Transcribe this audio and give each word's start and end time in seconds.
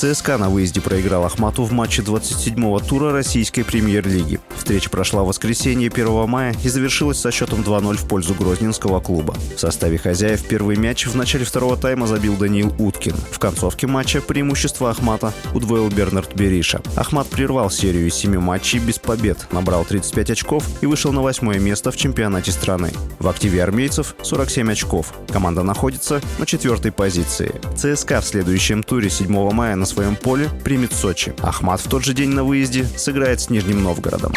ЦСКА 0.00 0.38
на 0.38 0.48
выезде 0.48 0.80
проиграл 0.80 1.26
Ахмату 1.26 1.62
в 1.62 1.72
матче 1.72 2.00
27-го 2.00 2.78
тура 2.78 3.12
российской 3.12 3.64
премьер-лиги. 3.64 4.40
Встреча 4.56 4.88
прошла 4.88 5.24
в 5.24 5.26
воскресенье 5.26 5.90
1 5.90 6.26
мая 6.26 6.56
и 6.64 6.70
завершилась 6.70 7.20
со 7.20 7.30
счетом 7.30 7.60
2-0 7.60 7.98
в 7.98 8.08
пользу 8.08 8.34
Грозненского 8.34 9.00
клуба. 9.00 9.34
В 9.54 9.60
составе 9.60 9.98
хозяев 9.98 10.42
первый 10.48 10.76
мяч 10.76 11.06
в 11.06 11.14
начале 11.16 11.44
второго 11.44 11.76
тайма 11.76 12.06
забил 12.06 12.38
Даниил 12.38 12.74
Уткин. 12.78 13.14
В 13.30 13.38
концовке 13.38 13.86
матча 13.86 14.22
преимущество 14.22 14.88
Ахмата 14.88 15.34
удвоил 15.52 15.90
Бернард 15.90 16.34
Бериша. 16.34 16.80
Ахмат 16.96 17.28
прервал 17.28 17.70
серию 17.70 18.06
из 18.06 18.14
семи 18.14 18.38
матчей 18.38 18.78
без 18.78 18.98
побед, 18.98 19.52
набрал 19.52 19.84
35 19.84 20.30
очков 20.30 20.64
и 20.80 20.86
вышел 20.86 21.12
на 21.12 21.20
восьмое 21.20 21.58
место 21.58 21.90
в 21.90 21.98
чемпионате 21.98 22.52
страны. 22.52 22.90
В 23.18 23.28
активе 23.28 23.62
армейцев 23.62 24.14
47 24.22 24.72
очков. 24.72 25.12
Команда 25.28 25.62
находится 25.62 26.22
на 26.38 26.46
четвертой 26.46 26.90
позиции. 26.90 27.52
ЦСКА 27.76 28.22
в 28.22 28.24
следующем 28.24 28.82
туре 28.82 29.10
7 29.10 29.50
мая 29.52 29.76
на 29.76 29.89
своем 29.90 30.16
поле 30.16 30.48
примет 30.64 30.92
Сочи. 30.92 31.34
Ахмат 31.40 31.80
в 31.80 31.88
тот 31.88 32.04
же 32.04 32.14
день 32.14 32.30
на 32.30 32.44
выезде 32.44 32.86
сыграет 32.96 33.40
с 33.40 33.50
Нижним 33.50 33.82
Новгородом. 33.82 34.32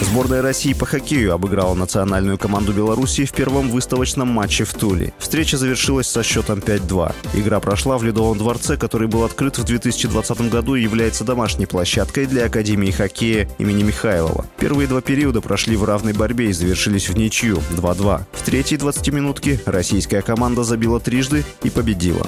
Сборная 0.00 0.42
России 0.42 0.72
по 0.74 0.86
хоккею 0.86 1.34
обыграла 1.34 1.74
национальную 1.74 2.38
команду 2.38 2.72
Беларуси 2.72 3.24
в 3.24 3.32
первом 3.32 3.70
выставочном 3.70 4.28
матче 4.28 4.64
в 4.64 4.72
Туле. 4.74 5.12
Встреча 5.18 5.56
завершилась 5.56 6.08
со 6.08 6.22
счетом 6.22 6.60
5-2. 6.60 7.14
Игра 7.34 7.60
прошла 7.60 7.98
в 7.98 8.04
Ледовом 8.04 8.38
дворце, 8.38 8.76
который 8.76 9.08
был 9.08 9.24
открыт 9.24 9.58
в 9.58 9.64
2020 9.64 10.50
году 10.50 10.76
и 10.76 10.82
является 10.82 11.24
домашней 11.24 11.66
площадкой 11.66 12.26
для 12.26 12.46
Академии 12.46 12.90
хоккея 12.90 13.48
имени 13.58 13.82
Михайлова. 13.82 14.46
Первые 14.58 14.88
два 14.88 15.00
периода 15.00 15.40
прошли 15.40 15.76
в 15.76 15.84
равной 15.84 16.12
борьбе 16.12 16.50
и 16.50 16.52
завершились 16.52 17.08
в 17.08 17.16
ничью 17.16 17.58
2-2. 17.72 18.22
В 18.32 18.42
третьей 18.42 18.78
20-минутке 18.78 19.60
российская 19.66 20.22
команда 20.22 20.64
забила 20.64 21.00
трижды 21.00 21.44
и 21.62 21.70
победила. 21.70 22.26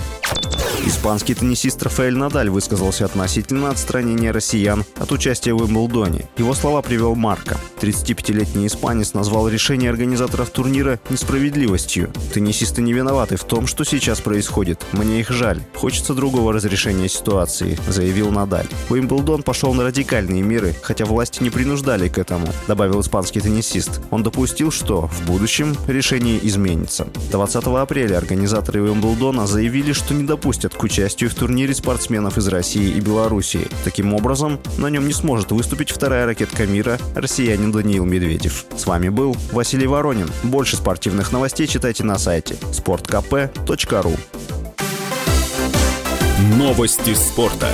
Испанский 0.87 1.35
теннисист 1.35 1.83
Рафаэль 1.83 2.17
Надаль 2.17 2.49
высказался 2.49 3.05
относительно 3.05 3.71
отстранения 3.71 4.33
россиян 4.33 4.85
от 4.97 5.13
участия 5.13 5.53
в 5.53 5.63
Уимблдоне. 5.63 6.29
Его 6.39 6.55
слова 6.55 6.81
привел 6.81 7.15
Марко. 7.15 7.59
35-летний 7.81 8.67
испанец 8.67 9.15
назвал 9.15 9.49
решение 9.49 9.91
организаторов 9.91 10.51
турнира 10.51 10.99
несправедливостью. 11.11 12.11
Теннисисты 12.33 12.83
не 12.83 12.93
виноваты 12.93 13.37
в 13.37 13.45
том, 13.45 13.67
что 13.67 13.85
сейчас 13.85 14.21
происходит. 14.21 14.85
Мне 14.93 15.21
их 15.21 15.31
жаль. 15.31 15.63
Хочется 15.75 16.15
другого 16.15 16.53
разрешения 16.53 17.09
ситуации, 17.09 17.79
заявил 17.89 18.31
Надаль. 18.31 18.69
Уимблдон 18.89 19.43
пошел 19.43 19.75
на 19.75 19.85
радикальные 19.85 20.43
меры, 20.43 20.75
хотя 20.83 21.05
власти 21.05 21.43
не 21.43 21.51
принуждали 21.51 22.09
к 22.09 22.19
этому, 22.19 22.49
добавил 22.69 23.01
испанский 23.01 23.41
теннисист. 23.41 24.01
Он 24.11 24.23
допустил, 24.23 24.71
что 24.71 25.09
в 25.09 25.27
будущем 25.27 25.77
решение 25.87 26.39
изменится. 26.47 27.07
20 27.31 27.65
апреля 27.67 28.17
организаторы 28.17 28.83
Уимблдона 28.83 29.47
заявили, 29.47 29.93
что 29.93 30.15
не 30.15 30.25
допустят 30.71 30.75
к 30.75 30.83
участию 30.83 31.31
в 31.31 31.35
турнире 31.35 31.75
спортсменов 31.75 32.39
из 32.39 32.49
России 32.49 32.97
и 32.97 33.01
Белоруссии. 33.01 33.69
Таким 33.85 34.15
образом, 34.15 34.59
на 34.79 34.91
нем 34.91 35.07
не 35.07 35.13
сможет 35.13 35.53
выступить 35.53 35.91
вторая 35.91 36.27
ракетка 36.27 36.67
мира, 36.67 36.99
россиянин 37.15 37.73
Даниил 37.73 38.05
Медведев. 38.05 38.67
С 38.77 38.87
вами 38.87 39.09
был 39.09 39.37
Василий 39.53 39.87
Воронин. 39.87 40.31
Больше 40.43 40.77
спортивных 40.77 41.33
новостей 41.33 41.67
читайте 41.67 42.05
на 42.05 42.19
сайте 42.19 42.55
sportkp.ru 42.73 44.19
Новости 46.57 47.15
спорта. 47.15 47.69